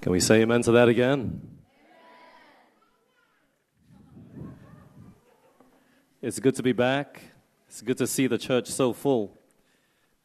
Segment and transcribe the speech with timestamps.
[0.00, 1.42] Can we say amen to that again?
[6.22, 7.20] It's good to be back.
[7.68, 9.36] It's good to see the church so full.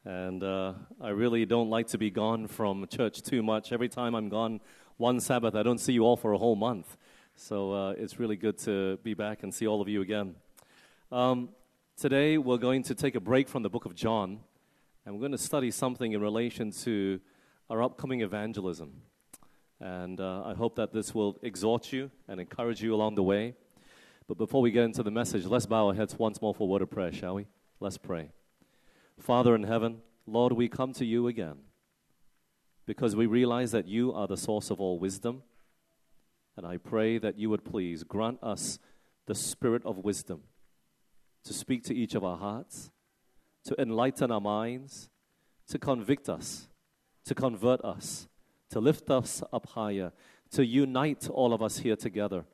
[0.02, 3.70] And uh, I really don't like to be gone from church too much.
[3.70, 4.62] Every time I'm gone
[4.96, 6.96] one Sabbath, I don't see you all for a whole month.
[7.34, 10.36] So uh, it's really good to be back and see all of you again.
[11.12, 11.50] Um,
[11.98, 14.40] today, we're going to take a break from the book of John,
[15.04, 17.20] and we're going to study something in relation to
[17.68, 19.02] our upcoming evangelism.
[19.80, 23.54] And uh, I hope that this will exhort you and encourage you along the way.
[24.26, 26.66] But before we get into the message, let's bow our heads once more for a
[26.66, 27.46] word of prayer, shall we?
[27.78, 28.30] Let's pray.
[29.20, 31.58] Father in heaven, Lord, we come to you again
[32.86, 35.42] because we realize that you are the source of all wisdom.
[36.56, 38.78] And I pray that you would please grant us
[39.26, 40.42] the spirit of wisdom
[41.44, 42.90] to speak to each of our hearts,
[43.64, 45.10] to enlighten our minds,
[45.68, 46.68] to convict us,
[47.24, 48.28] to convert us
[48.70, 50.12] to lift us up higher,
[50.50, 52.44] to unite all of us here together.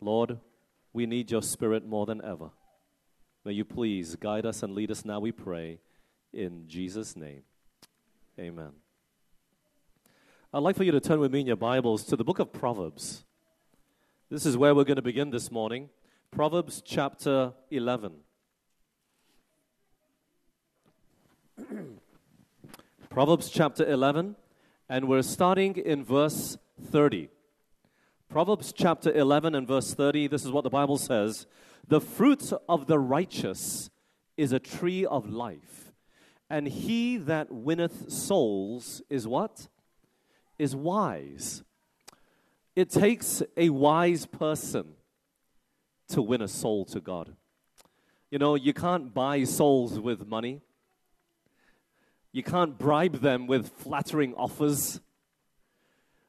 [0.00, 0.38] Lord,
[0.92, 2.50] we need your spirit more than ever.
[3.44, 5.78] May you please guide us and lead us now, we pray,
[6.32, 7.42] in Jesus' name.
[8.38, 8.72] Amen.
[10.54, 12.52] I'd like for you to turn with me in your Bibles to the book of
[12.52, 13.24] Proverbs.
[14.30, 15.88] This is where we're going to begin this morning.
[16.30, 18.12] Proverbs chapter 11.
[23.10, 24.36] Proverbs chapter 11
[24.92, 26.58] and we're starting in verse
[26.90, 27.30] 30.
[28.28, 31.46] Proverbs chapter 11 and verse 30, this is what the Bible says
[31.88, 33.88] The fruit of the righteous
[34.36, 35.94] is a tree of life,
[36.50, 39.66] and he that winneth souls is what?
[40.58, 41.62] Is wise.
[42.76, 44.88] It takes a wise person
[46.08, 47.34] to win a soul to God.
[48.30, 50.60] You know, you can't buy souls with money.
[52.32, 55.00] You can't bribe them with flattering offers.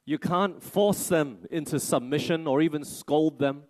[0.06, 3.64] You can't force them into submission or even scold them.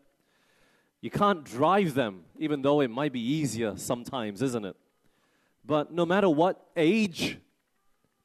[0.99, 4.75] You can't drive them, even though it might be easier sometimes, isn't it?
[5.63, 7.37] But no matter what age,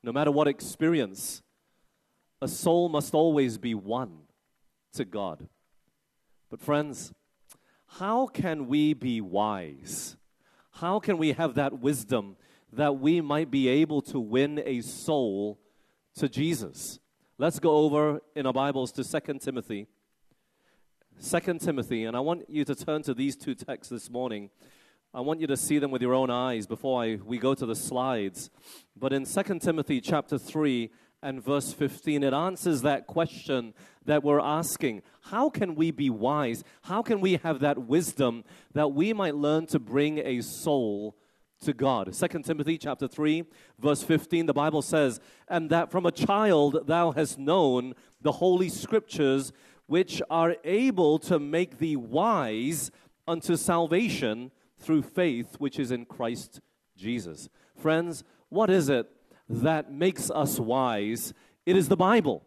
[0.02, 1.42] no matter what experience,
[2.40, 4.20] a soul must always be won
[4.94, 5.48] to God.
[6.50, 7.12] But, friends,
[7.86, 10.16] how can we be wise?
[10.70, 12.36] How can we have that wisdom
[12.72, 15.58] that we might be able to win a soul
[16.16, 16.98] to Jesus.
[17.38, 19.86] Let's go over in our Bibles to 2 Timothy.
[21.22, 24.50] 2 Timothy, and I want you to turn to these two texts this morning.
[25.12, 27.66] I want you to see them with your own eyes before I, we go to
[27.66, 28.50] the slides.
[28.96, 30.90] But in 2 Timothy chapter 3
[31.22, 33.74] and verse 15, it answers that question
[34.04, 35.02] that we're asking.
[35.22, 36.62] How can we be wise?
[36.82, 41.16] How can we have that wisdom that we might learn to bring a soul
[41.60, 42.14] to God.
[42.14, 43.44] 2 Timothy chapter 3
[43.78, 48.68] verse 15 the Bible says, "And that from a child thou hast known the holy
[48.68, 49.52] scriptures
[49.86, 52.90] which are able to make thee wise
[53.26, 56.60] unto salvation through faith which is in Christ
[56.96, 59.10] Jesus." Friends, what is it
[59.48, 61.32] that makes us wise?
[61.66, 62.44] It is the Bible.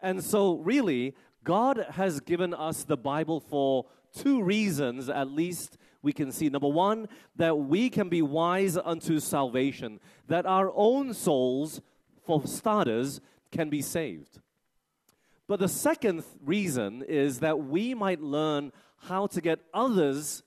[0.00, 6.12] And so really God has given us the Bible for two reasons at least we
[6.12, 6.48] can see.
[6.48, 11.82] Number one, that we can be wise unto salvation, that our own souls,
[12.24, 14.38] for starters, can be saved.
[15.48, 18.72] But the second reason is that we might learn
[19.08, 20.44] how to get others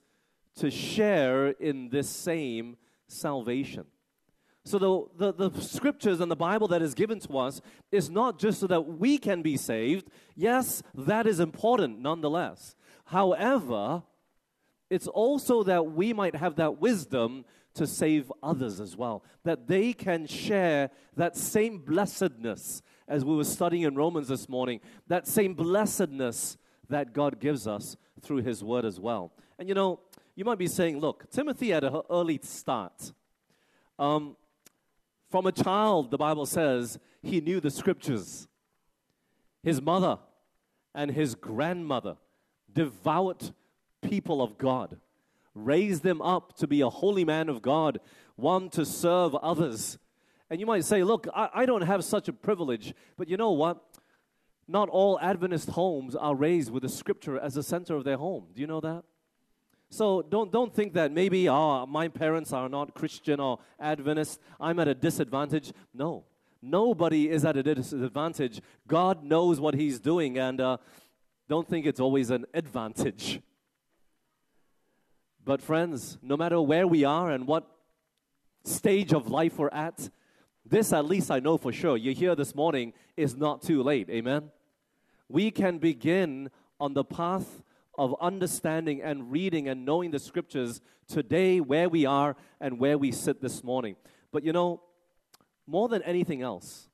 [0.56, 2.76] to share in this same
[3.06, 3.84] salvation.
[4.64, 7.60] So, the, the, the, scriptures and the Bible that is given to us
[7.90, 10.10] is not just so that we can be saved.
[10.36, 12.76] Yes, that is important nonetheless.
[13.06, 14.02] However,
[14.90, 19.92] it's also that we might have that wisdom to save others as well, that they
[19.92, 25.54] can share that same blessedness as we were studying in Romans this morning, that same
[25.54, 26.56] blessedness
[26.88, 29.32] that God gives us through His Word as well.
[29.58, 30.00] And you know,
[30.34, 33.12] you might be saying, look, Timothy had an early start.
[33.98, 34.36] Um,
[35.30, 38.48] from a child, the Bible says he knew the scriptures.
[39.62, 40.18] His mother
[40.94, 42.16] and his grandmother,
[42.72, 43.52] devout
[44.02, 44.98] people of God.
[45.54, 48.00] Raise them up to be a holy man of God,
[48.36, 49.98] one to serve others.
[50.48, 52.94] And you might say, Look, I, I don't have such a privilege.
[53.16, 53.82] But you know what?
[54.66, 58.46] Not all Adventist homes are raised with the scripture as the center of their home.
[58.54, 59.02] Do you know that?
[59.90, 64.40] So don't, don't think that maybe oh, my parents are not Christian or Adventist.
[64.60, 65.72] I'm at a disadvantage.
[65.92, 66.24] No,
[66.62, 68.60] nobody is at a disadvantage.
[68.86, 70.76] God knows what He's doing, and uh,
[71.48, 73.40] don't think it's always an advantage.
[75.50, 77.68] But, friends, no matter where we are and what
[78.62, 80.08] stage of life we're at,
[80.64, 81.96] This, at least, I know for sure.
[81.96, 84.08] You're here this morning is not too late.
[84.10, 84.52] Amen?
[85.28, 87.64] We can begin on the path
[87.98, 93.10] of understanding and reading and knowing the scriptures today, where we are and where we
[93.10, 93.96] sit this morning.
[94.30, 94.80] But you know,
[95.66, 96.88] more than anything else,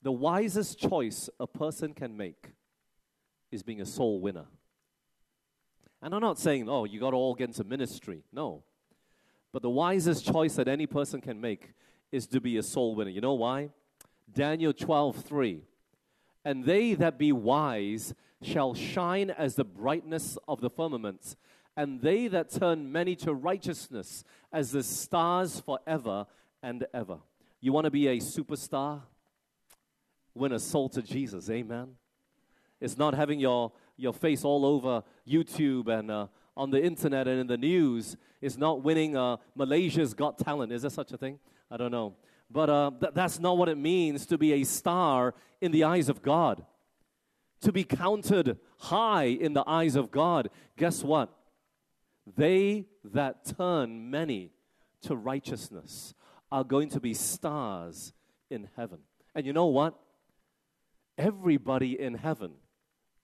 [0.00, 2.52] the wisest choice a person can make
[3.50, 4.46] is being a soul winner.
[6.04, 8.24] And I'm not saying, oh, you got to all get into ministry.
[8.30, 8.62] No.
[9.52, 11.72] But the wisest choice that any person can make
[12.12, 13.10] is to be a soul winner.
[13.10, 13.70] You know why?
[14.30, 15.62] Daniel 12, 3.
[16.44, 18.12] And they that be wise
[18.42, 21.36] shall shine as the brightness of the firmament,
[21.74, 26.26] and they that turn many to righteousness as the stars forever
[26.62, 27.16] and ever.
[27.62, 29.00] You want to be a superstar?
[30.34, 31.94] Win a soul to Jesus, amen.
[32.78, 36.26] It's not having your, your face all over YouTube and uh,
[36.56, 38.16] on the internet and in the news.
[38.40, 40.72] is not winning uh, Malaysia's Got Talent.
[40.72, 41.38] Is there such a thing?
[41.70, 42.14] I don't know.
[42.50, 46.08] But uh, th- that's not what it means to be a star in the eyes
[46.08, 46.64] of God.
[47.62, 50.50] To be counted high in the eyes of God.
[50.76, 51.30] Guess what?
[52.36, 54.50] They that turn many
[55.02, 56.14] to righteousness
[56.52, 58.12] are going to be stars
[58.50, 58.98] in heaven.
[59.34, 59.98] And you know what?
[61.16, 62.52] Everybody in heaven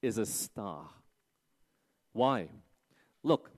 [0.01, 0.89] is a star.
[2.13, 2.49] Why?
[3.23, 3.51] Look,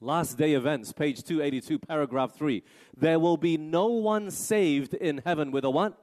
[0.00, 2.62] last day events, page 282, paragraph 3.
[2.96, 5.98] There will be no one saved in heaven with a what?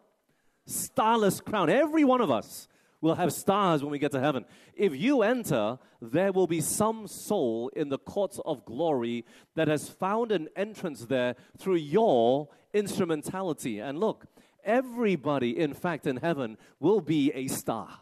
[0.65, 1.69] Starless crown.
[1.69, 2.67] Every one of us
[2.99, 4.43] will have stars when we get to heaven.
[4.73, 9.25] If you enter, there will be some soul in the courts of glory
[9.55, 13.79] that has found an entrance there through your instrumentality.
[13.79, 14.25] And look,
[14.63, 17.99] everybody, in fact, in heaven will be a star.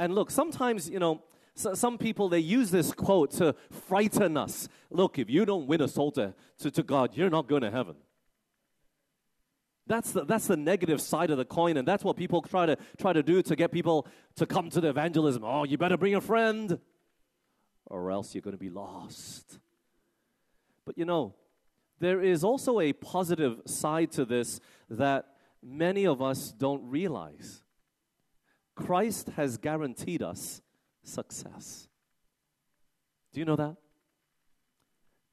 [0.00, 1.22] And look, sometimes, you know,
[1.54, 3.54] so some people they use this quote to
[3.86, 4.66] frighten us.
[4.90, 7.70] Look, if you don't win a soul to, to, to God, you're not going to
[7.70, 7.96] heaven.
[9.86, 12.78] That's the, that's the negative side of the coin, and that's what people try to
[12.96, 14.06] try to do to get people
[14.36, 15.44] to come to the evangelism.
[15.44, 16.78] Oh, you better bring a friend,
[17.84, 19.58] or else you're going to be lost.
[20.86, 21.34] But you know,
[21.98, 25.26] there is also a positive side to this that
[25.62, 27.64] many of us don't realize.
[28.80, 30.62] Christ has guaranteed us
[31.02, 31.88] success.
[33.32, 33.76] Do you know that?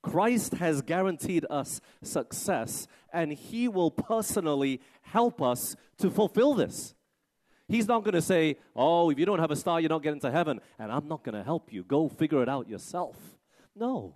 [0.03, 6.94] Christ has guaranteed us success, and He will personally help us to fulfill this.
[7.67, 10.21] He's not going to say, Oh, if you don't have a star, you're not getting
[10.21, 11.83] to heaven, and I'm not going to help you.
[11.83, 13.17] Go figure it out yourself.
[13.75, 14.15] No.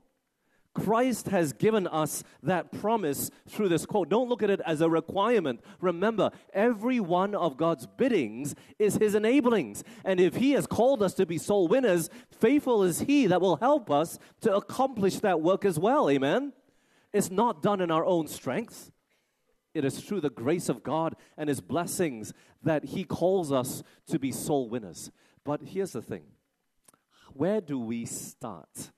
[0.74, 4.10] Christ has given us that promise through this quote.
[4.10, 5.62] Don't look at it as a requirement.
[5.82, 9.84] Remember, every one of God's biddings is His enablings.
[10.06, 13.58] And if He has called us to be soul winners, faithful is He that will
[13.58, 16.10] help us to accomplish that work as well.
[16.10, 16.54] Amen?
[17.14, 18.92] It's not done in our own strength.
[19.74, 22.34] It is through the grace of God and His blessings
[22.64, 25.12] that He calls us to be soul winners.
[25.44, 26.24] But here's the thing
[27.34, 28.92] where do we start?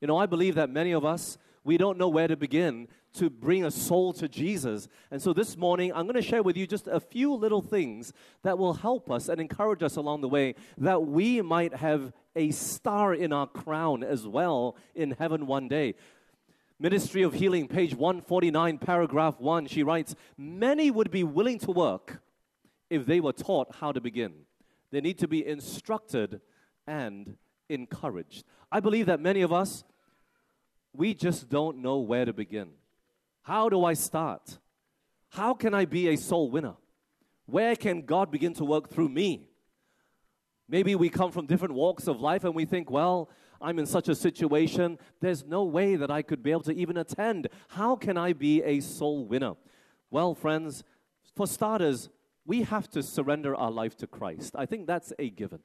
[0.00, 3.28] You know, I believe that many of us, we don't know where to begin to
[3.28, 4.88] bring a soul to Jesus.
[5.10, 8.12] And so this morning, I'm going to share with you just a few little things
[8.42, 12.50] that will help us and encourage us along the way that we might have a
[12.50, 15.94] star in our crown as well in heaven one day.
[16.78, 22.22] Ministry of Healing, page 149, paragraph 1, she writes Many would be willing to work
[22.88, 24.32] if they were taught how to begin.
[24.90, 26.40] They need to be instructed
[26.86, 27.36] and
[27.70, 28.44] encouraged.
[28.70, 29.84] I believe that many of us,
[30.92, 32.70] we just don't know where to begin.
[33.42, 34.58] How do I start?
[35.30, 36.74] How can I be a soul winner?
[37.46, 39.46] Where can God begin to work through me?
[40.68, 44.08] Maybe we come from different walks of life and we think, well, I'm in such
[44.08, 47.48] a situation, there's no way that I could be able to even attend.
[47.68, 49.54] How can I be a soul winner?
[50.10, 50.82] Well, friends,
[51.36, 52.08] for starters,
[52.46, 54.54] we have to surrender our life to Christ.
[54.56, 55.60] I think that's a given.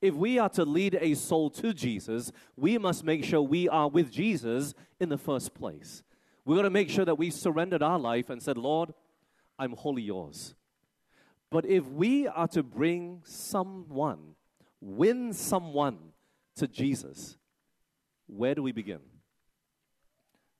[0.00, 3.88] If we are to lead a soul to Jesus, we must make sure we are
[3.88, 6.02] with Jesus in the first place.
[6.44, 8.94] We're going to make sure that we surrendered our life and said, Lord,
[9.58, 10.54] I'm wholly yours.
[11.50, 14.34] But if we are to bring someone,
[14.80, 15.98] win someone
[16.56, 17.36] to Jesus,
[18.26, 19.00] where do we begin?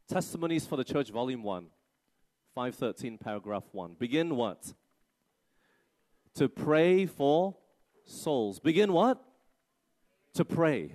[0.08, 1.66] Testimonies for the Church, Volume 1,
[2.54, 3.96] 513, paragraph 1.
[3.98, 4.72] Begin what?
[6.34, 7.54] To pray for
[8.04, 8.58] souls.
[8.58, 9.22] Begin what?
[10.38, 10.94] To pray.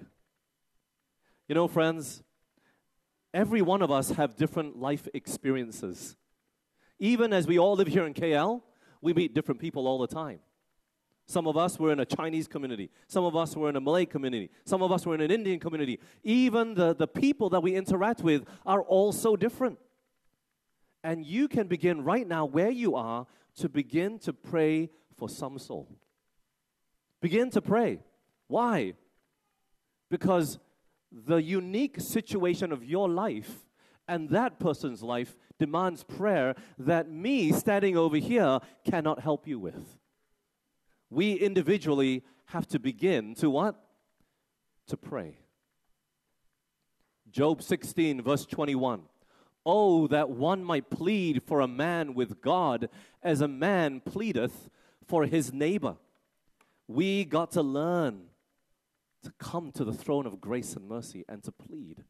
[1.49, 2.23] You know, friends,
[3.33, 6.15] every one of us have different life experiences.
[6.97, 8.61] Even as we all live here in KL,
[9.01, 10.39] we meet different people all the time.
[11.25, 12.89] Some of us were in a Chinese community.
[13.07, 14.49] Some of us were in a Malay community.
[14.63, 15.99] Some of us were in an Indian community.
[16.23, 19.77] Even the, the people that we interact with are all so different.
[21.03, 25.59] And you can begin right now, where you are, to begin to pray for some
[25.59, 25.89] soul.
[27.19, 27.99] Begin to pray.
[28.47, 28.93] Why?
[30.13, 30.59] Because
[31.11, 33.65] the unique situation of your life
[34.07, 39.97] and that person's life demands prayer that me standing over here cannot help you with.
[41.09, 43.75] We individually have to begin to what?
[44.89, 45.39] To pray.
[47.31, 49.01] Job 16, verse 21.
[49.65, 52.87] Oh, that one might plead for a man with God
[53.23, 54.69] as a man pleadeth
[55.07, 55.95] for his neighbor.
[56.87, 58.25] We got to learn
[59.23, 62.03] to come to the throne of grace and mercy and to plead.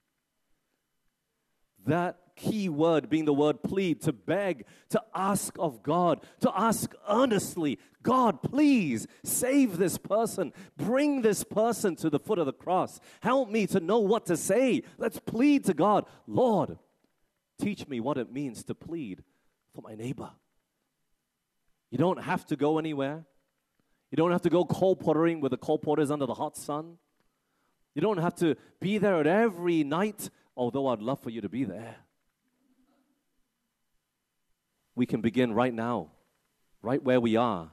[1.85, 6.93] That key word being the word plead, to beg, to ask of God, to ask
[7.09, 10.53] earnestly, God, please save this person.
[10.77, 12.99] Bring this person to the foot of the cross.
[13.21, 14.83] Help me to know what to say.
[14.97, 16.05] Let's plead to God.
[16.25, 16.77] Lord,
[17.59, 19.23] teach me what it means to plead
[19.75, 20.31] for my neighbor.
[21.91, 23.25] You don't have to go anywhere.
[24.09, 26.97] You don't have to go colportering with the colporters under the hot sun.
[27.95, 31.49] You don't have to be there at every night, although I'd love for you to
[31.49, 31.97] be there.
[34.95, 36.11] We can begin right now,
[36.81, 37.71] right where we are.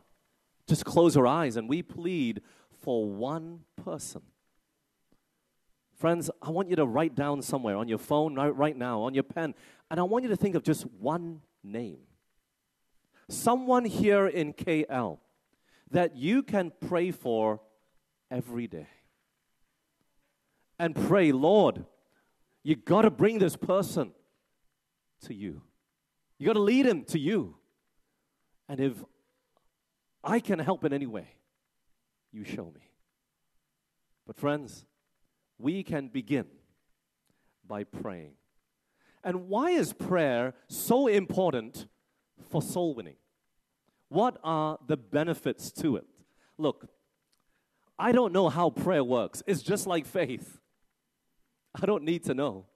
[0.67, 2.43] Just close our eyes and we plead
[2.83, 4.23] for one person.
[5.97, 9.13] Friends, I want you to write down somewhere on your phone right, right now, on
[9.13, 9.55] your pen,
[9.91, 11.99] and I want you to think of just one name.
[13.29, 15.19] Someone here in KL
[15.91, 17.61] that you can pray for
[18.31, 18.89] every day
[20.81, 21.85] and pray, Lord,
[22.63, 24.13] you got to bring this person
[25.27, 25.61] to you.
[26.39, 27.57] You got to lead him to you.
[28.67, 28.95] And if
[30.25, 31.29] I can help in any way,
[32.33, 32.81] you show me.
[34.27, 34.87] But, friends,
[35.59, 36.47] we can begin
[37.69, 38.33] by praying.
[39.23, 41.89] And why is prayer so important
[42.49, 43.17] for soul winning?
[44.09, 46.07] What are the benefits to it?
[46.57, 46.89] Look,
[47.99, 49.43] I don't know how prayer works.
[49.47, 50.57] It's just like faith.
[51.75, 52.67] I don't need to know.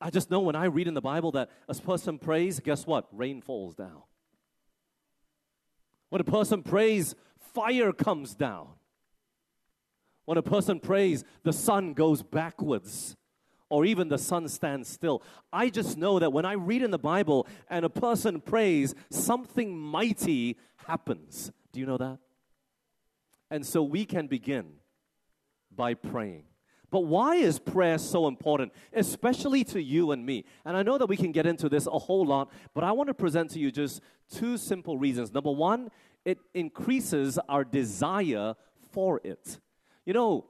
[0.00, 3.06] I just know when I read in the Bible that a person prays, guess what?
[3.12, 4.02] Rain falls down.
[6.08, 7.14] When a person prays,
[7.54, 8.68] fire comes down.
[10.24, 13.16] When a person prays, the sun goes backwards
[13.68, 15.22] or even the sun stands still.
[15.52, 19.78] I just know that when I read in the Bible and a person prays, something
[19.78, 20.56] mighty
[20.86, 21.52] happens.
[21.72, 22.18] Do you know that?
[23.50, 24.74] And so we can begin
[25.74, 26.44] by praying.
[26.90, 30.44] But why is prayer so important, especially to you and me?
[30.64, 33.08] And I know that we can get into this a whole lot, but I want
[33.08, 34.00] to present to you just
[34.34, 35.32] two simple reasons.
[35.32, 35.90] Number one,
[36.24, 38.54] it increases our desire
[38.92, 39.60] for it.
[40.04, 40.46] You know,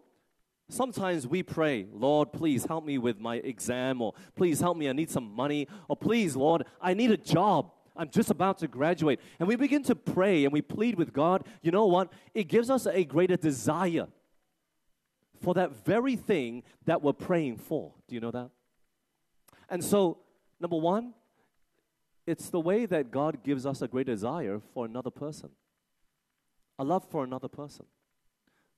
[0.71, 4.93] sometimes we pray, Lord, please help me with my exam, or please help me, I
[4.93, 7.73] need some money, or please, Lord, I need a job.
[7.97, 9.21] I'm just about to graduate.
[9.39, 11.45] And we begin to pray and we plead with God.
[11.61, 12.11] You know what?
[12.33, 14.07] It gives us a greater desire
[15.41, 17.93] for that very thing that we're praying for.
[18.09, 18.51] Do you know that?
[19.69, 20.19] And so,
[20.61, 21.15] number one,
[22.27, 25.51] it's the way that God gives us a great desire for another person,
[26.79, 27.87] a love for another person.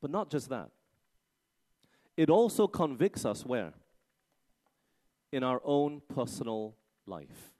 [0.00, 0.70] But not just that,
[2.16, 3.72] it also convicts us where?
[5.32, 6.76] In our own personal
[7.06, 7.52] life.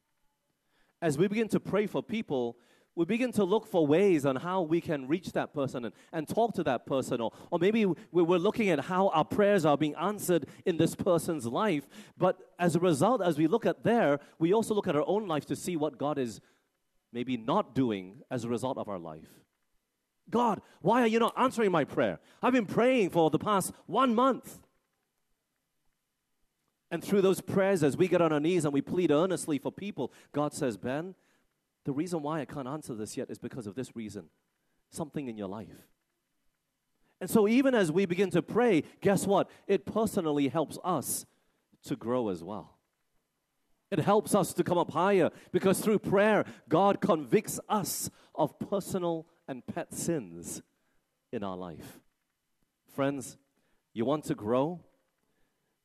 [1.00, 2.56] As we begin to pray for people,
[2.94, 6.28] we begin to look for ways on how we can reach that person and, and
[6.28, 7.20] talk to that person.
[7.20, 11.46] Or, or maybe we're looking at how our prayers are being answered in this person's
[11.46, 11.86] life.
[12.18, 15.26] But as a result, as we look at there, we also look at our own
[15.26, 16.40] life to see what God is
[17.12, 19.28] maybe not doing as a result of our life.
[20.30, 22.18] God, why are you not answering my prayer?
[22.42, 24.58] I've been praying for the past one month.
[26.90, 29.72] And through those prayers, as we get on our knees and we plead earnestly for
[29.72, 31.14] people, God says, Ben,
[31.84, 34.28] the reason why I can't answer this yet is because of this reason
[34.90, 35.88] something in your life.
[37.20, 39.48] And so, even as we begin to pray, guess what?
[39.66, 41.24] It personally helps us
[41.84, 42.78] to grow as well.
[43.90, 49.26] It helps us to come up higher because through prayer, God convicts us of personal
[49.46, 50.62] and pet sins
[51.32, 52.00] in our life.
[52.94, 53.36] Friends,
[53.92, 54.80] you want to grow?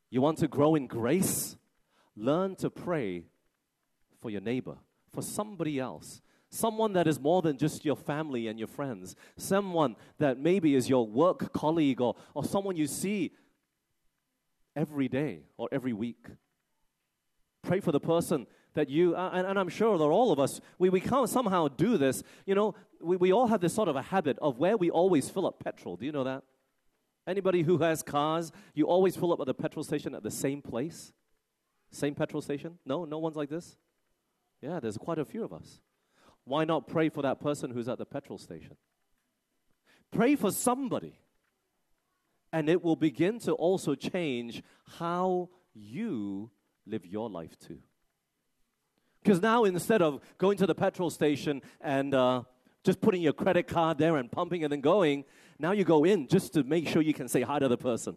[0.10, 1.58] You want to grow in grace?
[2.16, 3.26] Learn to pray
[4.22, 4.78] for your neighbor
[5.18, 6.22] for somebody else.
[6.52, 9.16] Someone that is more than just your family and your friends.
[9.36, 13.32] Someone that maybe is your work colleague or, or someone you see
[14.76, 16.28] every day or every week.
[17.64, 18.46] Pray for the person
[18.76, 21.68] that you, uh, and, and, I'm sure that all of us, we, we can't somehow
[21.68, 22.22] do this.
[22.46, 25.32] You know, we, we all have this sort of a habit of where we always
[25.32, 25.98] fill up petrol.
[25.98, 26.44] Do you know that?
[27.26, 30.62] Anybody who has cars, you always fill up at the petrol station at the same
[30.62, 31.12] place?
[31.90, 32.78] Same petrol station?
[32.86, 33.78] No, no one's like this?
[34.62, 35.80] Yeah, there's quite a few of us.
[36.44, 38.78] Why not pray for that person who's at the petrol station?
[40.12, 41.20] Pray for somebody,
[42.54, 44.64] and it will begin to also change
[44.98, 46.50] how you
[46.86, 47.80] live your life too.
[49.22, 52.44] Because now instead of going to the petrol station and uh,
[52.86, 55.26] just putting your credit card there and pumping it and going,
[55.60, 58.16] now you go in just to make sure you can say hi to the person.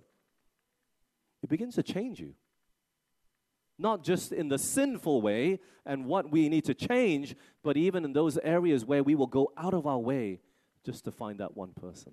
[1.42, 2.34] It begins to change you.
[3.80, 8.12] Not just in the sinful way and what we need to change, but even in
[8.12, 10.40] those areas where we will go out of our way
[10.84, 12.12] just to find that one person.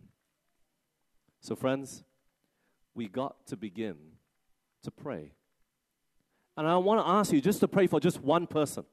[1.41, 2.05] So, friends,
[2.95, 3.97] we got to begin
[4.83, 5.33] to pray.
[6.55, 8.86] And I want to ask you just to pray for just one person.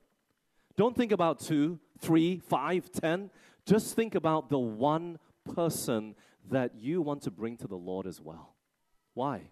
[0.77, 3.31] Don't think about two, three, five, ten.
[3.67, 5.19] Just think about the one
[5.55, 6.17] person
[6.51, 8.57] that you want to bring to the Lord as well.
[9.15, 9.43] Why?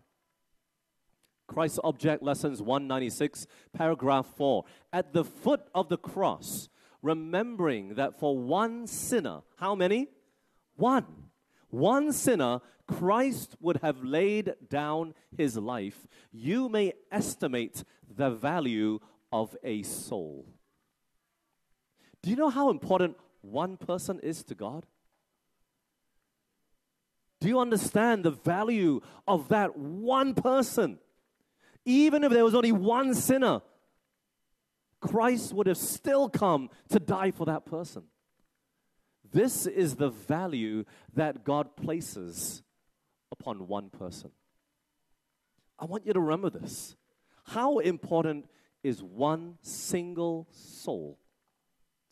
[1.53, 4.65] Christ's Object Lessons 196, paragraph 4.
[4.93, 6.69] At the foot of the cross,
[7.03, 10.09] remembering that for one sinner, how many?
[10.77, 11.05] One.
[11.69, 16.07] One sinner, Christ would have laid down his life.
[16.33, 18.99] You may estimate the value
[19.31, 20.47] of a soul.
[22.23, 24.87] Do you know how important one person is to God?
[27.41, 30.99] Do you understand the value of that one person?
[31.85, 33.61] Even if there was only one sinner,
[35.01, 38.05] Christ would have still come to die for that person.
[39.33, 40.85] This is the value
[41.15, 42.63] that God places
[43.33, 44.31] upon one person.
[45.79, 46.95] I want you to remember this.
[47.45, 48.47] How important
[48.85, 51.19] is one single soul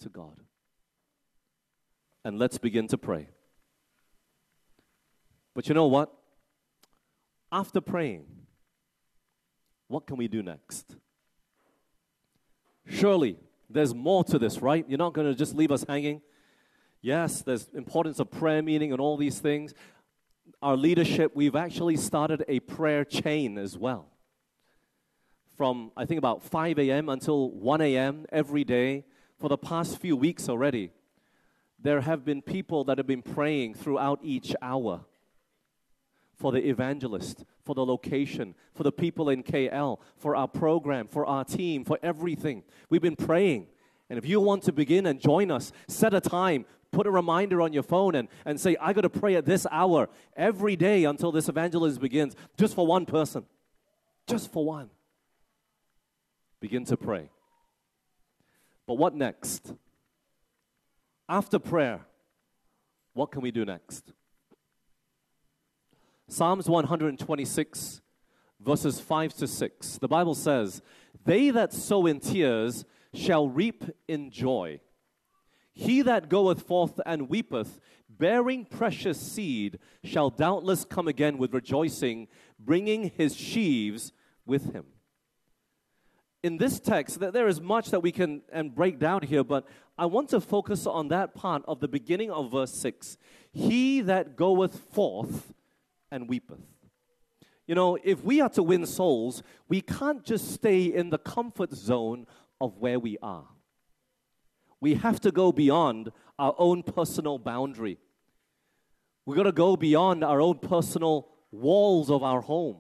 [0.01, 0.41] to God?
[2.25, 3.29] And let's begin to pray.
[5.55, 6.13] But you know what?
[7.53, 8.27] After praying,
[9.91, 10.95] what can we do next?
[12.87, 13.37] Surely
[13.69, 14.85] there's more to this, right?
[14.89, 16.23] You're not going to just leave us hanging.
[17.03, 19.75] Yes, there's importance of prayer meeting and all these things.
[20.63, 24.07] Our leadership, we've actually started a prayer chain as well.
[25.57, 27.09] From I think about 5 a.m.
[27.09, 28.27] until 1 a.m.
[28.31, 29.05] every day
[29.41, 30.93] for the past few weeks already.
[31.83, 35.05] There have been people that have been praying throughout each hour
[36.41, 41.27] for the evangelist, for the location, for the people in KL, for our program, for
[41.27, 42.63] our team, for everything.
[42.89, 43.67] We've been praying.
[44.09, 47.61] And if you want to begin and join us, set a time, put a reminder
[47.61, 51.05] on your phone and, and say, I got to pray at this hour every day
[51.05, 53.45] until this evangelism begins, just for one person.
[54.27, 54.89] Just for one.
[56.59, 57.29] Begin to pray.
[58.87, 59.75] But what next?
[61.29, 62.01] After prayer,
[63.13, 64.15] what can we do next?
[66.31, 68.01] Psalms 126,
[68.61, 69.99] verses 5 to 6.
[69.99, 70.81] The Bible says,
[71.25, 74.79] They that sow in tears shall reap in joy.
[75.73, 82.29] He that goeth forth and weepeth, bearing precious seed, shall doubtless come again with rejoicing,
[82.61, 84.13] bringing his sheaves
[84.47, 84.85] with him.
[86.45, 89.67] In this text, there is much that we can and break down here, but
[89.99, 93.19] I want to focus on that part of the beginning of verse 6.
[93.51, 95.55] He that goeth forth
[96.11, 96.61] and weepeth.
[97.67, 101.73] You know, if we are to win souls, we can't just stay in the comfort
[101.73, 102.27] zone
[102.61, 103.47] of where we are.
[104.81, 107.99] We have to go beyond our own personal boundary.
[109.25, 112.79] We've got to go beyond our own personal walls of our home.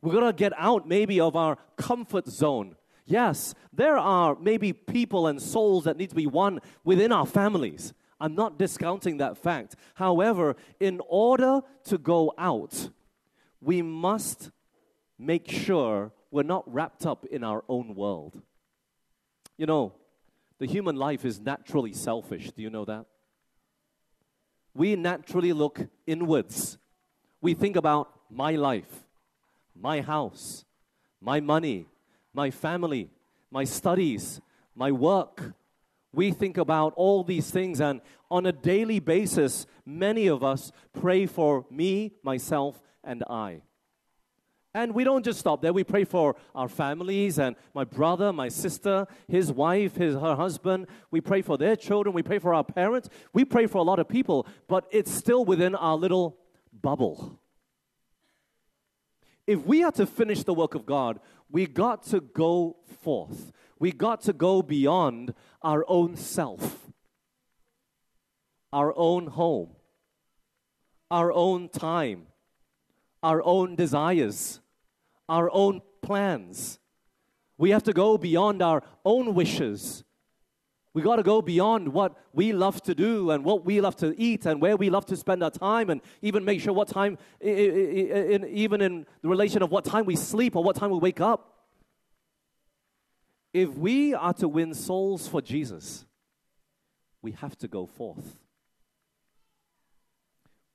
[0.00, 2.76] We've got to get out maybe of our comfort zone.
[3.06, 7.92] Yes, there are maybe people and souls that need to be won within our families.
[8.24, 9.76] I'm not discounting that fact.
[9.96, 12.88] However, in order to go out,
[13.60, 14.50] we must
[15.18, 18.40] make sure we're not wrapped up in our own world.
[19.58, 19.92] You know,
[20.58, 22.50] the human life is naturally selfish.
[22.52, 23.04] Do you know that?
[24.72, 26.78] We naturally look inwards.
[27.42, 29.04] We think about my life,
[29.78, 30.64] my house,
[31.20, 31.88] my money,
[32.32, 33.10] my family,
[33.50, 34.40] my studies,
[34.74, 35.52] my work,
[36.14, 38.00] we think about all these things, and
[38.30, 43.62] on a daily basis, many of us pray for me, myself, and I.
[44.76, 45.72] And we don't just stop there.
[45.72, 50.88] We pray for our families and my brother, my sister, his wife, his, her husband.
[51.12, 52.12] We pray for their children.
[52.12, 53.08] We pray for our parents.
[53.32, 56.38] We pray for a lot of people, but it's still within our little
[56.72, 57.38] bubble.
[59.46, 63.92] If we are to finish the work of God, we got to go forth we
[63.92, 66.92] got to go beyond our own self,
[68.72, 69.70] our own home,
[71.10, 72.26] our own time,
[73.22, 74.60] our own desires,
[75.28, 76.78] our own plans.
[77.56, 80.04] We have to go beyond our own wishes.
[80.92, 84.14] We got to go beyond what we love to do and what we love to
[84.20, 87.18] eat and where we love to spend our time and even make sure what time,
[87.40, 91.53] even in the relation of what time we sleep or what time we wake up.
[93.54, 96.04] If we are to win souls for Jesus,
[97.22, 98.36] we have to go forth.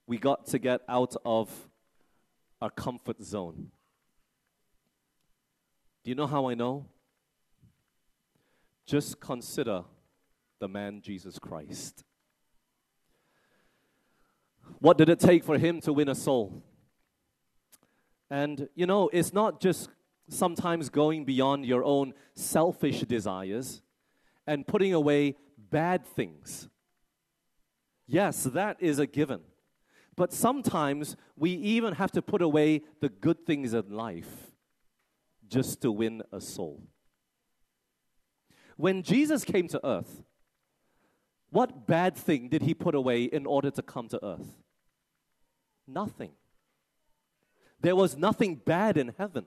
[0.08, 1.52] We got to get out of
[2.62, 3.70] our comfort zone.
[6.04, 6.86] Do you know how I know?
[8.86, 9.84] Just consider
[10.60, 12.06] the man Jesus Christ.
[14.80, 16.64] What did it take for him to win a soul?
[18.30, 19.90] And you know, it's not just
[20.30, 23.82] sometimes going beyond your own selfish desires
[24.48, 26.70] and putting away bad things.
[28.08, 29.42] Yes, that is a given.
[30.16, 34.52] But sometimes we even have to put away the good things in life
[35.48, 36.84] just to win a soul.
[38.76, 40.24] When Jesus came to earth,
[41.52, 44.58] what bad thing did he put away in order to come to earth?
[45.88, 46.32] Nothing.
[47.82, 49.46] There was nothing bad in heaven.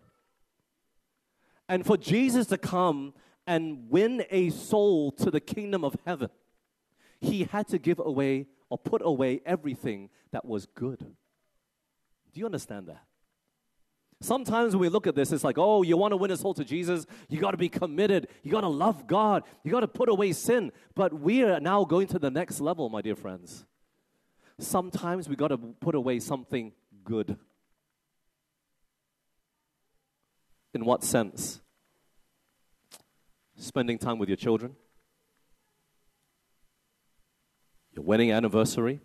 [1.69, 3.15] And for Jesus to come
[3.47, 6.31] and win a soul to the kingdom of heaven,
[7.21, 10.99] he had to give away or put away everything that was good.
[12.33, 13.05] Do you understand that?
[14.21, 16.55] Sometimes when we look at this, it's like, oh, you want to win a soul
[16.55, 17.07] to Jesus?
[17.29, 18.29] You got to be committed.
[18.45, 19.43] You got to love God.
[19.65, 20.71] You got to put away sin.
[20.95, 23.67] But we are now going to the next level, my dear friends.
[24.61, 26.73] Sometimes we got to put away something
[27.03, 27.37] good.
[30.75, 31.61] In what sense?
[33.57, 34.75] Spending time with your children,
[37.95, 39.01] your wedding anniversary,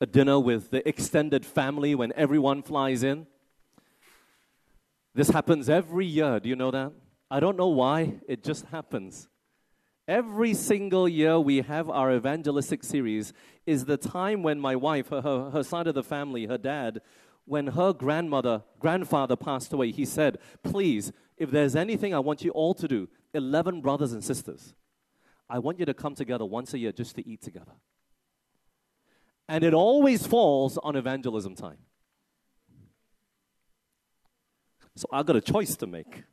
[0.00, 3.26] a dinner with the extended family when everyone flies in.
[5.14, 6.40] This happens every year.
[6.40, 6.92] Do you know that?
[7.30, 9.28] I don't know why, it just happens.
[10.08, 13.32] Every single year we have our evangelistic series
[13.64, 17.00] is the time when my wife, her, her, her side of the family, her dad,
[17.44, 22.50] when her grandmother, grandfather passed away, he said, Please, if there's anything I want you
[22.50, 24.74] all to do, 11 brothers and sisters,
[25.48, 27.72] I want you to come together once a year just to eat together.
[29.48, 31.78] And it always falls on evangelism time.
[34.94, 36.24] So I got a choice to make.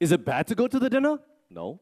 [0.00, 1.18] Is it bad to go to the dinner?
[1.50, 1.80] No.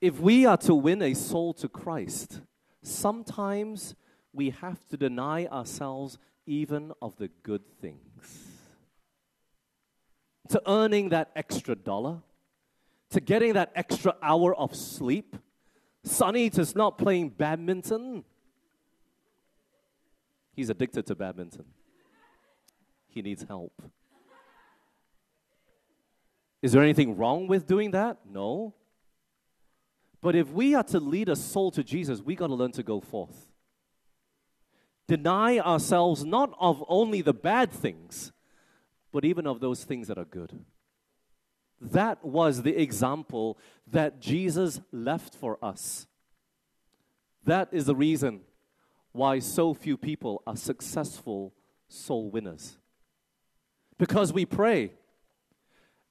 [0.00, 2.40] If we are to win a soul to Christ,
[2.82, 3.96] sometimes
[4.32, 8.46] we have to deny ourselves even of the good things.
[10.50, 12.22] To earning that extra dollar,
[13.10, 15.36] to getting that extra hour of sleep,
[16.04, 18.24] Sonny is not playing badminton.
[20.54, 21.64] He's addicted to badminton.
[23.08, 23.82] He needs help.
[26.62, 28.18] Is there anything wrong with doing that?
[28.28, 28.74] No.
[30.20, 32.82] But if we are to lead a soul to Jesus, we got to learn to
[32.82, 33.47] go forth.
[35.08, 38.30] Deny ourselves not of only the bad things,
[39.10, 40.64] but even of those things that are good.
[41.80, 46.06] That was the example that Jesus left for us.
[47.44, 48.40] That is the reason
[49.12, 51.54] why so few people are successful
[51.88, 52.76] soul winners.
[53.96, 54.92] Because we pray.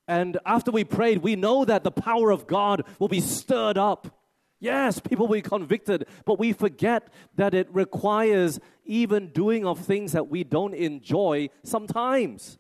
[0.08, 4.18] And after we prayed, we know that the power of God will be stirred up.
[4.60, 10.14] Yes, people will be convicted, but we forget that it requires even doing of things
[10.14, 12.58] that we don't enjoy sometimes.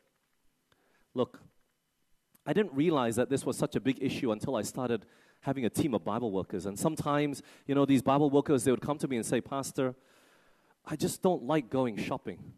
[1.16, 1.42] Look,
[2.46, 5.06] I didn't realize that this was such a big issue until I started
[5.42, 6.66] having a team of Bible workers.
[6.66, 9.96] And sometimes, you know, these Bible workers, they would come to me and say, Pastor,
[10.86, 12.54] I just don't like going shopping.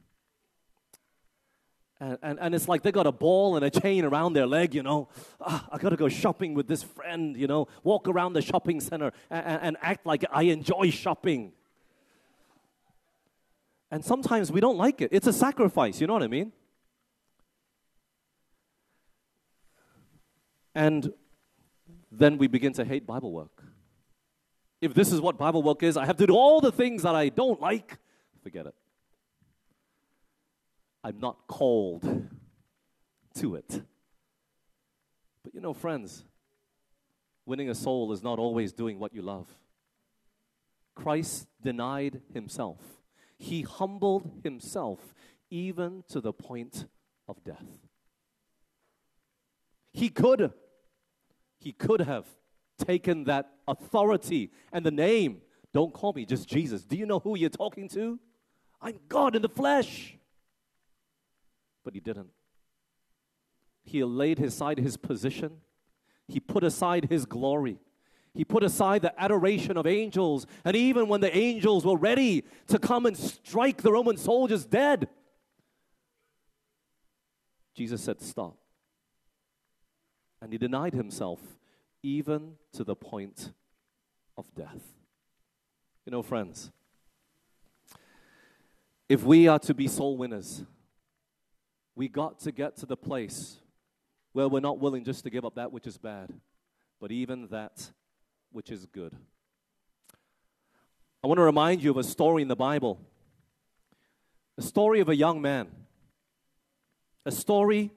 [2.01, 4.73] And, and, and it's like they got a ball and a chain around their leg,
[4.73, 5.09] you know.
[5.41, 8.79] Ah, I got to go shopping with this friend, you know, walk around the shopping
[8.79, 11.51] center and, and act like I enjoy shopping.
[13.91, 15.09] And sometimes we don't like it.
[15.11, 16.53] It's a sacrifice, you know what I mean?
[20.73, 21.11] And
[22.11, 23.63] then we begin to hate Bible work.
[24.79, 27.15] If this is what Bible work is, I have to do all the things that
[27.15, 27.97] I don't like.
[28.41, 28.75] Forget it.
[31.03, 32.29] I'm not called
[33.35, 33.81] to it.
[35.43, 36.25] But you know, friends,
[37.45, 39.47] winning a soul is not always doing what you love.
[40.95, 42.81] Christ denied himself,
[43.37, 45.13] he humbled himself
[45.49, 46.85] even to the point
[47.27, 47.65] of death.
[49.93, 50.51] He could,
[51.57, 52.25] he could have
[52.77, 55.41] taken that authority and the name.
[55.73, 56.83] Don't call me just Jesus.
[56.83, 58.19] Do you know who you're talking to?
[58.81, 60.18] I'm God in the flesh.
[61.89, 62.29] But he didn't.
[63.83, 65.53] He laid aside his position,
[66.27, 67.79] he put aside his glory.
[68.35, 72.77] He put aside the adoration of angels, and even when the angels were ready to
[72.77, 75.09] come and strike the Roman soldiers dead,
[77.73, 78.55] Jesus said, Stop.
[80.43, 81.39] And he denied himself
[82.03, 83.51] even to the point
[84.37, 84.93] of death.
[86.05, 86.69] You know, friends,
[89.09, 90.63] if we are to be soul winners,
[91.99, 93.57] we got to get to the place
[94.31, 96.31] where we're not willing just to give up that which is bad,
[97.01, 97.91] but even that
[98.53, 99.13] which is good.
[101.21, 103.01] I want to remind you of a story in the Bible
[104.57, 105.67] a story of a young man,
[107.25, 107.91] a story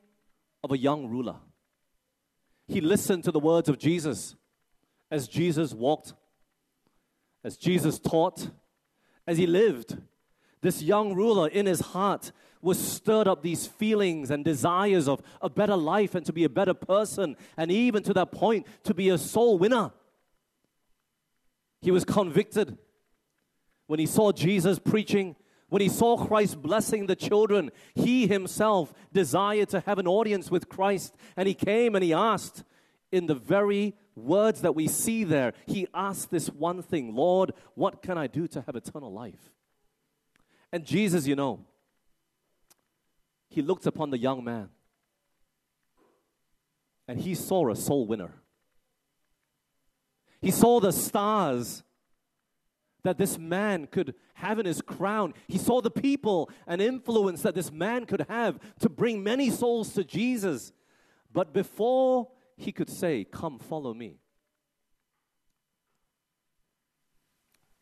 [0.65, 1.37] of a young ruler.
[2.67, 4.35] He listened to the words of Jesus
[5.13, 6.13] as Jesus walked,
[7.45, 8.51] as Jesus taught,
[9.29, 9.97] as he lived.
[10.61, 12.33] This young ruler in his heart
[12.63, 16.49] was stirred up these feelings and desires of a better life and to be a
[16.49, 19.91] better person, and even to that point to be a soul winner.
[21.81, 22.79] He was convicted
[23.89, 25.35] when he saw Jesus preaching,
[25.69, 27.71] when he saw Christ blessing the children.
[27.95, 32.63] He himself desired to have an audience with Christ, and he came and he asked,
[33.11, 38.03] in the very words that we see there, he asked this one thing Lord, what
[38.03, 39.51] can I do to have eternal life?
[40.73, 41.67] And Jesus, you know,
[43.53, 44.71] he looked upon the young man
[47.07, 48.33] and he saw a soul winner.
[50.41, 51.83] He saw the stars
[53.05, 55.35] that this man could have in his crown.
[55.49, 59.93] He saw the people and influence that this man could have to bring many souls
[59.95, 60.73] to Jesus.
[61.31, 64.17] But before he could say, Come, follow me,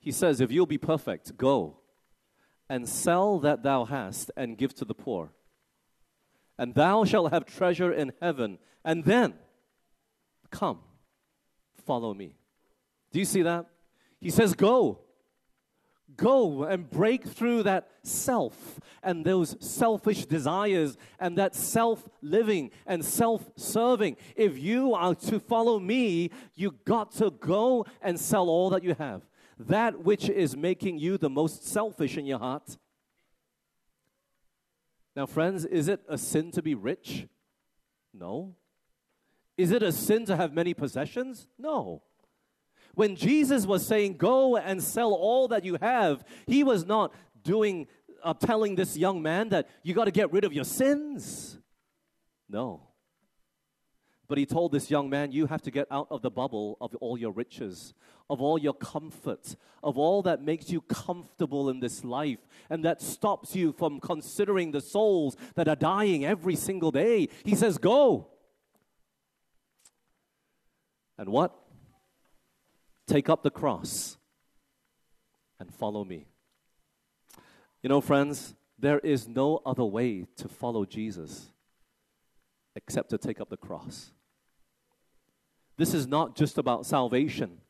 [0.00, 1.76] he says, If you'll be perfect, go
[2.68, 5.30] and sell that thou hast and give to the poor.
[6.60, 8.58] And thou shalt have treasure in heaven.
[8.84, 9.32] And then
[10.50, 10.80] come,
[11.86, 12.36] follow me.
[13.12, 13.64] Do you see that?
[14.20, 15.00] He says, Go.
[16.16, 23.02] Go and break through that self and those selfish desires and that self living and
[23.02, 24.18] self serving.
[24.36, 28.94] If you are to follow me, you got to go and sell all that you
[28.98, 29.22] have.
[29.58, 32.76] That which is making you the most selfish in your heart.
[35.16, 37.26] Now, friends, is it a sin to be rich?
[38.14, 38.54] No.
[39.56, 41.46] Is it a sin to have many possessions?
[41.58, 42.02] No.
[42.94, 47.86] When Jesus was saying, Go and sell all that you have, he was not doing,
[48.22, 51.58] uh, telling this young man that you got to get rid of your sins.
[52.48, 52.89] No.
[54.30, 56.94] But he told this young man, You have to get out of the bubble of
[57.00, 57.94] all your riches,
[58.30, 62.38] of all your comfort, of all that makes you comfortable in this life,
[62.70, 67.28] and that stops you from considering the souls that are dying every single day.
[67.44, 68.28] He says, Go.
[71.18, 71.52] And what?
[73.08, 74.16] Take up the cross
[75.58, 76.28] and follow me.
[77.82, 81.50] You know, friends, there is no other way to follow Jesus
[82.76, 84.12] except to take up the cross.
[85.80, 87.62] This is not just about salvation,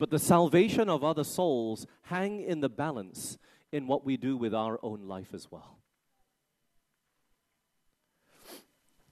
[0.00, 3.38] but the salvation of other souls hang in the balance
[3.70, 5.78] in what we do with our own life as well.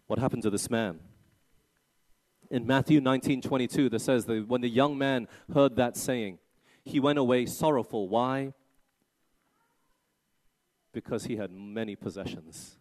[0.08, 0.98] What happened to this man?
[2.50, 6.40] in Matthew 19 22, that says that when the young man heard that saying,
[6.82, 8.08] he went away sorrowful.
[8.08, 8.52] Why?
[10.92, 12.79] Because he had many possessions.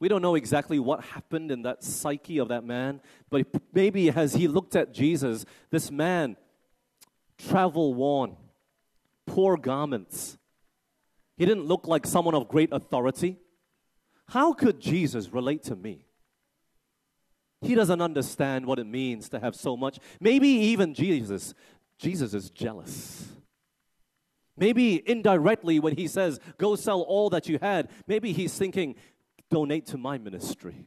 [0.00, 4.34] We don't know exactly what happened in that psyche of that man, but maybe as
[4.34, 6.36] he looked at Jesus, this man,
[7.36, 8.36] travel worn,
[9.26, 10.38] poor garments,
[11.36, 13.38] he didn't look like someone of great authority.
[14.28, 16.04] How could Jesus relate to me?
[17.60, 19.98] He doesn't understand what it means to have so much.
[20.20, 21.54] Maybe even Jesus,
[21.98, 23.28] Jesus is jealous.
[24.56, 28.96] Maybe indirectly, when he says, Go sell all that you had, maybe he's thinking,
[29.50, 30.86] Donate to my ministry.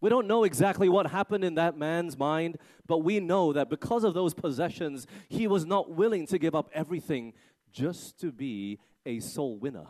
[0.00, 4.02] We don't know exactly what happened in that man's mind, but we know that because
[4.02, 7.34] of those possessions, he was not willing to give up everything
[7.70, 9.86] just to be a soul winner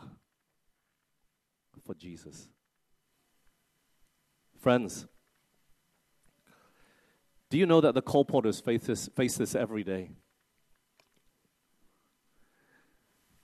[1.85, 2.49] for Jesus.
[4.59, 5.07] Friends,
[7.49, 10.11] do you know that the colporteurs face this, face this every day?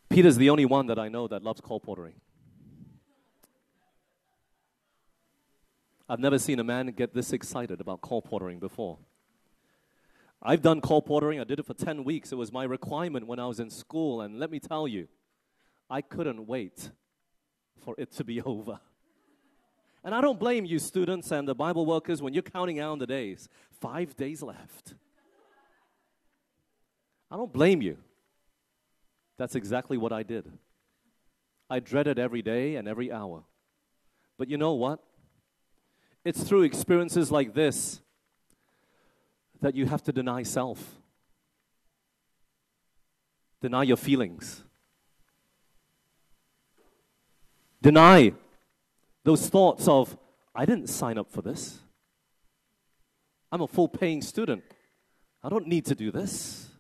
[0.09, 2.14] Peter's the only one that I know that loves colportering.
[6.09, 8.99] I've never seen a man get this excited about colportering before.
[10.40, 11.40] I've done colportering.
[11.40, 12.31] I did it for 10 weeks.
[12.31, 14.21] It was my requirement when I was in school.
[14.21, 15.09] And let me tell you,
[15.90, 16.90] I couldn't wait
[17.85, 18.79] for it to be over.
[20.05, 23.09] And I don't blame you, students and the Bible workers, when you're counting out the
[23.09, 23.49] days.
[23.81, 24.95] Five days left.
[27.29, 27.99] I don't blame you.
[29.37, 30.51] That's exactly what I did.
[31.69, 33.42] I dreaded every day and every hour.
[34.38, 35.01] But you know what?
[36.27, 38.01] It's through experiences like this
[39.61, 40.97] that you have to deny self,
[43.61, 44.65] deny your feelings,
[47.81, 48.33] deny
[49.23, 50.19] those thoughts of,
[50.53, 51.79] I didn't sign up for this.
[53.53, 54.65] I'm a full paying student.
[55.45, 56.71] I don't need to do this.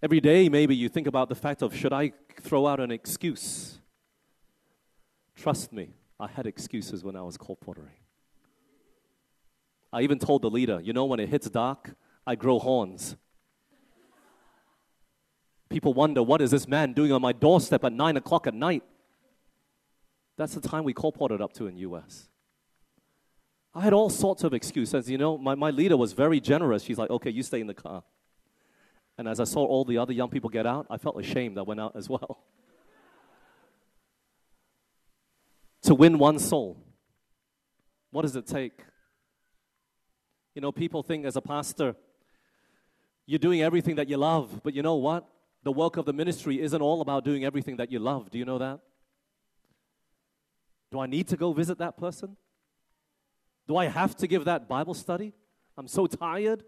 [0.00, 3.80] Every day, maybe you think about the fact of, should I throw out an excuse?
[5.34, 5.88] Trust me,
[6.20, 7.98] I had excuses when I was colporteuring.
[9.92, 11.94] I even told the leader, you know, when it hits dark,
[12.26, 13.16] I grow horns.
[15.68, 18.82] People wonder, what is this man doing on my doorstep at 9 o'clock at night?
[20.36, 22.28] That's the time we colporteured up to in U.S.
[23.74, 25.08] I had all sorts of excuses.
[25.08, 26.82] You know, my, my leader was very generous.
[26.82, 28.02] She's like, okay, you stay in the car.
[29.16, 31.58] And as I saw all the other young people get out, I felt ashamed.
[31.58, 32.44] I went out as well.
[35.90, 36.76] To win one soul,
[38.12, 38.78] what does it take?
[40.54, 41.96] You know, people think as a pastor,
[43.26, 45.26] you're doing everything that you love, but you know what?
[45.64, 48.30] The work of the ministry isn't all about doing everything that you love.
[48.30, 48.78] Do you know that?
[50.92, 52.36] Do I need to go visit that person?
[53.66, 55.32] Do I have to give that Bible study?
[55.76, 56.62] I'm so tired.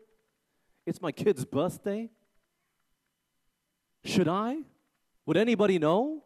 [0.85, 2.11] It's my kid's birthday.
[4.05, 4.63] Should I?
[5.27, 6.25] Would anybody know?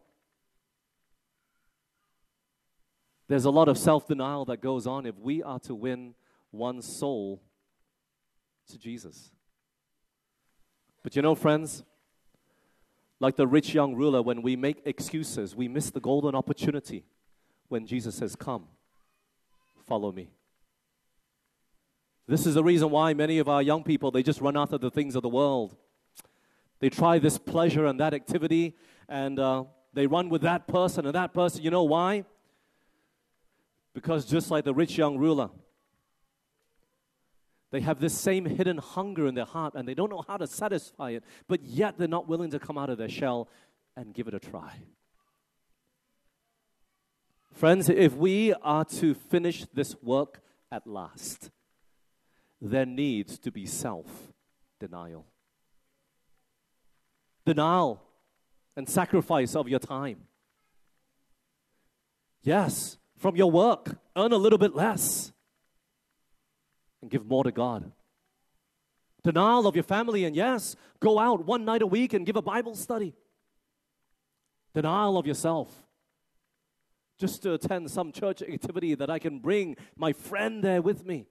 [3.29, 6.15] There's a lot of self denial that goes on if we are to win
[6.51, 7.43] one soul
[8.69, 9.31] to Jesus.
[11.03, 11.85] But you know, friends,
[13.21, 17.05] like the rich young ruler, when we make excuses, we miss the golden opportunity
[17.69, 18.67] when Jesus says, Come,
[19.87, 20.31] follow me.
[22.29, 24.91] This is the reason why many of our young people, they just run after the
[24.91, 25.77] things of the world.
[26.81, 28.77] They try this pleasure and that activity,
[29.09, 31.63] and uh, they run with that person and that person.
[31.63, 32.25] You know why?
[33.97, 35.49] Because just like the rich young ruler,
[37.71, 40.47] they have this same hidden hunger in their heart and they don't know how to
[40.47, 43.49] satisfy it, but yet they're not willing to come out of their shell
[43.97, 44.83] and give it a try.
[47.55, 51.49] Friends, if we are to finish this work at last,
[52.61, 54.31] there needs to be self
[54.79, 55.25] denial.
[57.47, 58.03] Denial
[58.77, 60.19] and sacrifice of your time.
[62.43, 65.33] Yes, from your work, earn a little bit less
[67.03, 67.93] and give more to God.
[69.23, 72.43] Denial of your family, and yes, go out one night a week and give a
[72.43, 73.15] Bible study.
[74.75, 75.85] Denial of yourself.
[77.19, 81.27] Just to attend some church activity that I can bring my friend there with me.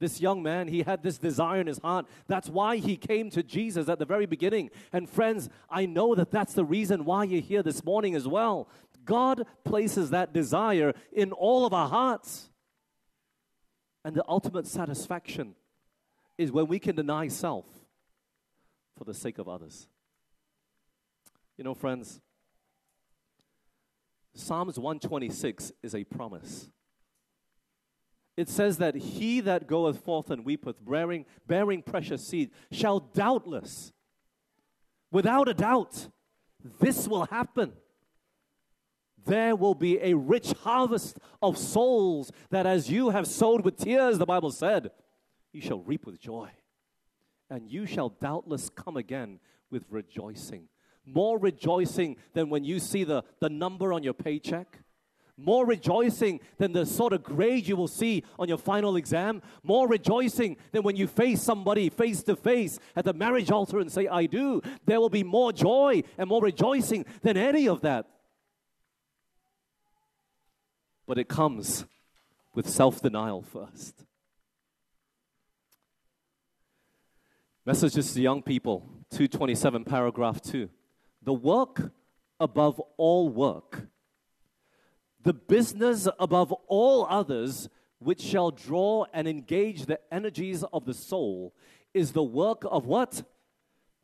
[0.00, 2.06] This young man, he had this desire in his heart.
[2.26, 4.70] That's why he came to Jesus at the very beginning.
[4.92, 8.68] And friends, I know that that's the reason why you're here this morning as well.
[9.04, 12.50] God places that desire in all of our hearts.
[14.04, 15.54] And the ultimate satisfaction
[16.36, 17.66] is when we can deny self
[18.96, 19.88] for the sake of others.
[21.56, 22.20] You know, friends,
[24.34, 26.70] Psalms 126 is a promise.
[28.36, 33.92] It says that he that goeth forth and weepeth, bearing, bearing precious seed, shall doubtless,
[35.12, 36.08] without a doubt,
[36.80, 37.74] this will happen
[39.24, 44.18] there will be a rich harvest of souls that as you have sowed with tears,
[44.18, 44.90] the Bible said,
[45.52, 46.50] you shall reap with joy.
[47.50, 49.38] And you shall doubtless come again
[49.70, 50.68] with rejoicing.
[51.06, 54.80] More rejoicing than when you see the, the number on your paycheck.
[55.36, 59.42] More rejoicing than the sort of grade you will see on your final exam.
[59.62, 63.90] More rejoicing than when you face somebody face to face at the marriage altar and
[63.90, 64.62] say, I do.
[64.86, 68.06] There will be more joy and more rejoicing than any of that.
[71.06, 71.84] But it comes
[72.54, 74.04] with self denial first.
[77.66, 78.80] Messages to young people,
[79.10, 80.68] 227, paragraph 2.
[81.22, 81.92] The work
[82.38, 83.88] above all work,
[85.22, 91.54] the business above all others, which shall draw and engage the energies of the soul,
[91.94, 93.22] is the work of what?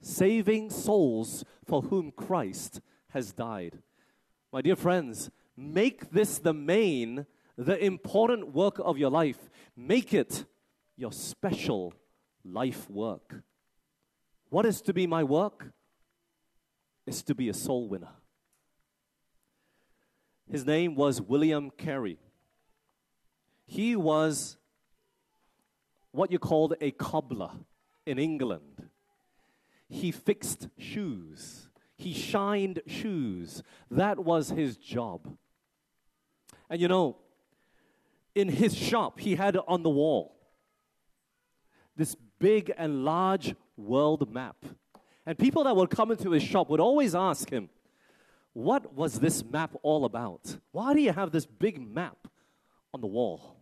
[0.01, 2.81] Saving souls for whom Christ
[3.11, 3.79] has died.
[4.51, 5.31] My dear friends,
[5.61, 9.51] Make this the main, the important work of your life.
[9.77, 10.45] Make it
[10.97, 11.93] your special
[12.45, 13.43] life work.
[14.49, 15.73] What is to be my work?
[17.11, 18.15] is to be a soul winner.
[20.49, 22.19] His name was William Carey.
[23.67, 24.57] He was
[26.13, 27.51] what you called a cobbler
[28.07, 28.89] in England.
[29.89, 33.63] He fixed shoes, he shined shoes.
[33.91, 35.37] That was his job.
[36.71, 37.17] And you know,
[38.35, 40.37] in his shop, he had on the wall
[41.97, 44.57] this big and large world map.
[45.27, 47.69] And people that would come into his shop would always ask him,
[48.53, 50.57] What was this map all about?
[50.73, 52.29] Why do you have this big map
[52.95, 53.57] on the wall?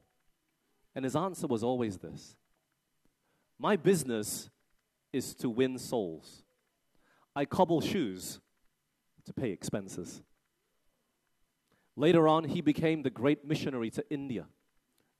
[0.94, 2.36] And his answer was always this
[3.58, 4.50] My business
[5.12, 6.44] is to win souls.
[7.34, 8.40] I cobble shoes
[9.24, 10.22] to pay expenses.
[11.98, 14.46] Later on, he became the great missionary to India.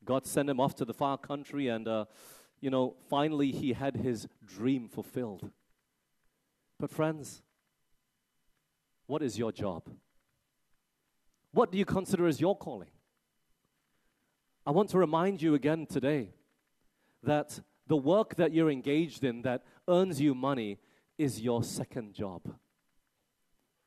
[0.05, 2.05] God sent him off to the far country, and, uh,
[2.61, 5.51] you know, finally he had his dream fulfilled.
[6.79, 7.43] But, friends,
[9.09, 9.91] what is your job?
[11.51, 12.91] What do you consider as your calling?
[14.64, 16.31] I want to remind you again today
[17.24, 17.59] that
[17.89, 20.79] the work that you're engaged in that earns you money
[21.18, 22.43] is your second job.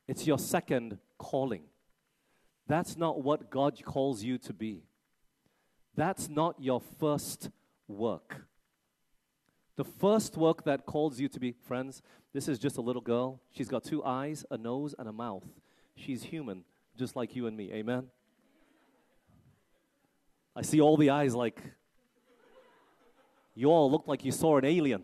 [0.10, 1.71] It's your second calling.
[2.68, 4.84] That's not what God calls you to be.
[5.96, 7.50] That's not your first
[7.88, 8.46] work.
[9.76, 12.02] The first work that calls you to be, friends,
[12.34, 13.42] this is just a little girl.
[13.50, 15.44] She's got two eyes, a nose, and a mouth.
[15.96, 16.64] She's human,
[16.98, 17.72] just like you and me.
[17.74, 18.08] Amen?
[20.56, 21.62] I see all the eyes like,
[23.56, 25.02] you all look like you saw an alien.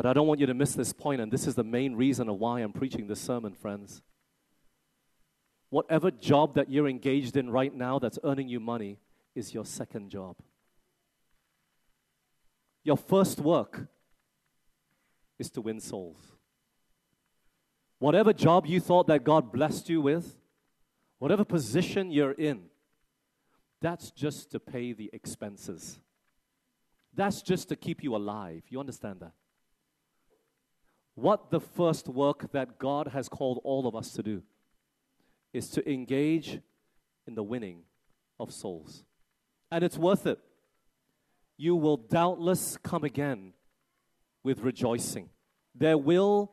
[0.00, 2.30] But I don't want you to miss this point, and this is the main reason
[2.30, 4.00] of why I'm preaching this sermon, friends.
[5.68, 8.96] Whatever job that you're engaged in right now that's earning you money
[9.34, 10.36] is your second job.
[12.82, 13.88] Your first work
[15.38, 16.32] is to win souls.
[17.98, 20.38] Whatever job you thought that God blessed you with,
[21.18, 22.62] whatever position you're in,
[23.82, 26.00] that's just to pay the expenses.
[27.12, 28.62] That's just to keep you alive.
[28.70, 29.32] You understand that?
[31.14, 34.42] What the first work that God has called all of us to do
[35.52, 36.60] is to engage
[37.26, 37.82] in the winning
[38.38, 39.04] of souls.
[39.70, 40.38] And it's worth it.
[41.56, 43.52] You will doubtless come again
[44.42, 45.28] with rejoicing.
[45.74, 46.52] There will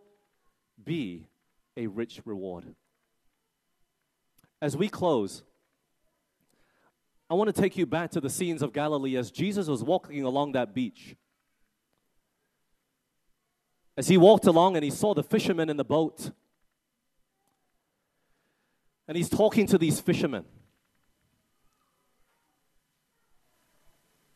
[0.84, 1.28] be
[1.76, 2.76] a rich reward.
[4.62, 5.43] As we close,
[7.30, 10.24] I want to take you back to the scenes of Galilee as Jesus was walking
[10.24, 11.16] along that beach.
[13.97, 16.29] As he walked along and he saw the fishermen in the boat,
[19.07, 20.45] and he's talking to these fishermen.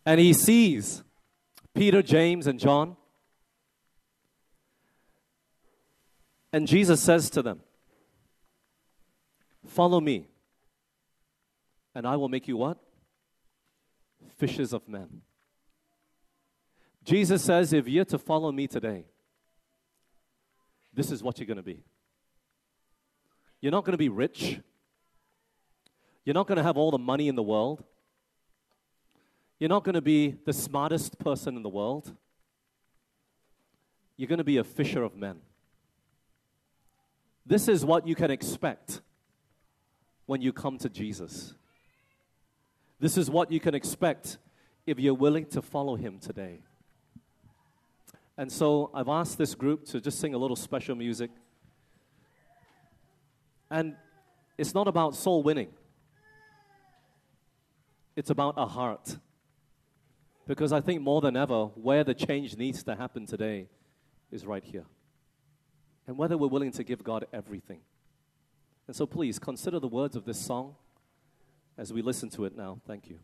[0.04, 1.04] And he sees
[1.76, 2.98] Peter, James, and John.
[6.52, 7.62] And Jesus says to them,
[9.68, 10.28] Follow me,
[11.94, 12.78] and I will make you what?
[14.38, 15.22] Fishers of men.
[17.04, 19.06] Jesus says, If you're to follow me today,
[20.94, 21.84] this is what you're going to be.
[23.62, 24.60] You're not going to be rich.
[26.26, 27.84] You're not going to have all the money in the world.
[29.60, 32.16] You're not going to be the smartest person in the world.
[34.18, 35.42] You're going to be a fisher of men.
[37.46, 39.02] This is what you can expect
[40.26, 41.54] when you come to Jesus.
[43.00, 44.38] This is what you can expect
[44.86, 46.62] if you're willing to follow him today.
[48.38, 51.32] And so I've asked this group to just sing a little special music.
[53.70, 53.96] And
[54.58, 55.70] it's not about soul winning,
[58.16, 59.18] it's about a heart.
[60.48, 63.68] Because I think more than ever, where the change needs to happen today
[64.32, 64.86] is right here.
[66.08, 67.80] And whether we're willing to give God everything.
[68.88, 70.76] And so please consider the words of this song
[71.78, 72.82] as we listen to it now.
[72.86, 73.20] Thank you.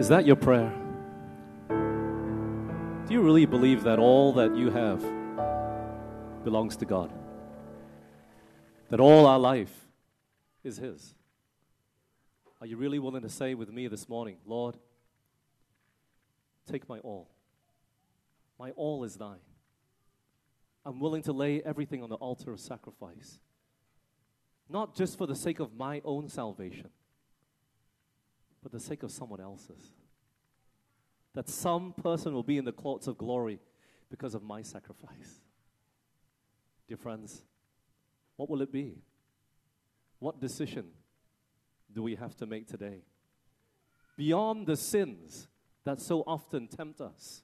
[0.00, 0.72] Is that your prayer?
[1.68, 5.04] Do you really believe that all that you have
[6.42, 7.12] belongs to God?
[8.88, 9.88] That all our life
[10.64, 11.14] is His?
[12.62, 14.78] Are you really willing to say with me this morning, Lord,
[16.66, 17.28] take my all?
[18.58, 19.44] My all is thine.
[20.86, 23.38] I'm willing to lay everything on the altar of sacrifice,
[24.66, 26.88] not just for the sake of my own salvation,
[28.62, 29.92] but the sake of someone else's.
[31.34, 33.60] That some person will be in the courts of glory
[34.10, 35.40] because of my sacrifice.
[36.88, 37.42] Dear friends,
[38.36, 38.96] what will it be?
[40.18, 40.86] What decision
[41.92, 43.02] do we have to make today?
[44.16, 45.48] Beyond the sins
[45.84, 47.42] that so often tempt us.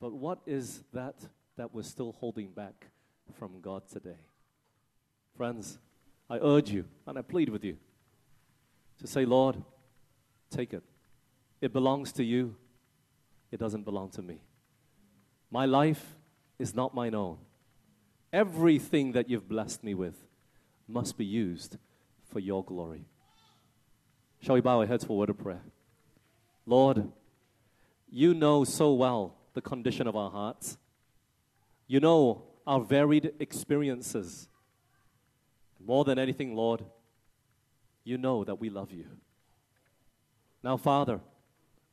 [0.00, 1.16] But what is that
[1.56, 2.86] that we're still holding back
[3.38, 4.20] from God today?
[5.36, 5.78] Friends,
[6.28, 7.76] I urge you and I plead with you
[9.00, 9.62] to say, Lord,
[10.50, 10.82] take it.
[11.60, 12.56] It belongs to you.
[13.50, 14.42] It doesn't belong to me.
[15.50, 16.16] My life
[16.58, 17.38] is not mine own.
[18.32, 20.14] Everything that you've blessed me with
[20.86, 21.76] must be used
[22.30, 23.06] for your glory.
[24.40, 25.62] Shall we bow our heads for a word of prayer?
[26.64, 27.10] Lord,
[28.10, 30.78] you know so well the condition of our hearts.
[31.86, 34.48] You know our varied experiences.
[35.84, 36.84] More than anything, Lord,
[38.10, 39.06] you know that we love you.
[40.62, 41.20] Now, Father,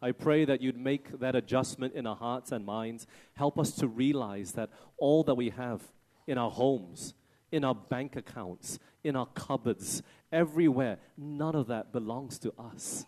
[0.02, 3.08] I pray that you'd make that adjustment in our hearts and minds.
[3.36, 5.82] Help us to realize that all that we have
[6.26, 7.14] in our homes,
[7.52, 13.06] in our bank accounts, in our cupboards, everywhere, none of that belongs to us.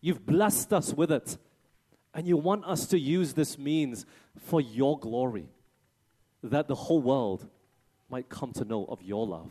[0.00, 1.38] You've blessed us with it,
[2.12, 4.04] and you want us to use this means
[4.36, 5.48] for your glory,
[6.42, 7.48] that the whole world
[8.10, 9.50] might come to know of your love.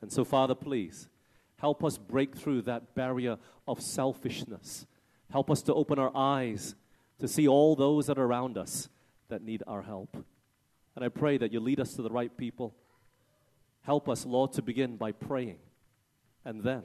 [0.00, 1.08] And so, Father, please
[1.62, 3.38] help us break through that barrier
[3.68, 4.84] of selfishness.
[5.30, 6.74] Help us to open our eyes
[7.20, 8.88] to see all those that are around us
[9.28, 10.16] that need our help.
[10.96, 12.74] And I pray that you lead us to the right people.
[13.82, 15.58] Help us, Lord, to begin by praying
[16.44, 16.82] and then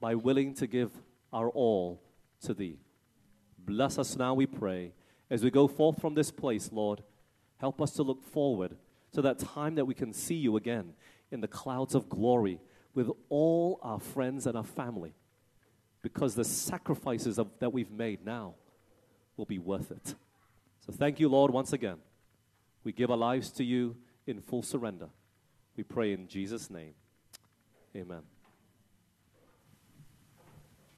[0.00, 0.92] by willing to give
[1.32, 2.00] our all
[2.42, 2.78] to Thee.
[3.58, 4.92] Bless us now, we pray.
[5.28, 7.02] As we go forth from this place, Lord,
[7.58, 8.76] help us to look forward
[9.14, 10.92] to that time that we can see You again
[11.32, 12.60] in the clouds of glory
[12.96, 15.14] with all our friends and our family
[16.00, 18.54] because the sacrifices of, that we've made now
[19.36, 20.14] will be worth it.
[20.80, 21.98] So thank you, Lord, once again
[22.84, 25.08] We give our lives to you in full surrender.
[25.76, 26.94] We pray in Jesus' name.
[27.94, 28.22] Amen.